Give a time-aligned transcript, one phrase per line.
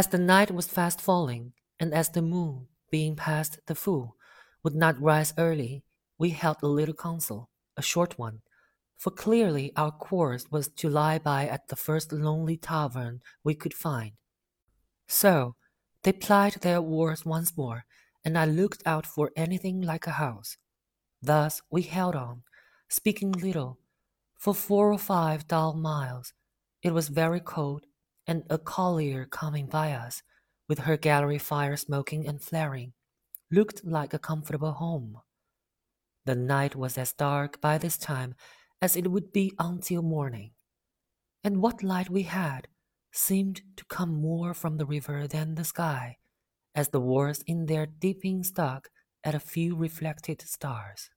[0.00, 4.16] As the night was fast falling, and as the moon, being past the full,
[4.62, 5.84] would not rise early,
[6.16, 8.40] we held a little council, a short one,
[8.96, 13.74] for clearly our course was to lie by at the first lonely tavern we could
[13.74, 14.12] find.
[15.06, 15.56] So
[16.02, 17.84] they plied their oars once more,
[18.24, 20.56] and I looked out for anything like a house.
[21.20, 22.44] Thus we held on,
[22.88, 23.78] speaking little,
[24.38, 26.32] for four or five dull miles.
[26.82, 27.84] It was very cold,
[28.26, 30.22] and a collier coming by us,
[30.68, 32.92] with her gallery fire smoking and flaring,
[33.50, 35.18] looked like a comfortable home.
[36.26, 38.34] The night was as dark by this time
[38.80, 40.52] as it would be until morning,
[41.42, 42.68] and what light we had
[43.12, 46.18] seemed to come more from the river than the sky,
[46.74, 48.88] as the oars in their dipping stuck
[49.24, 51.10] at a few reflected stars.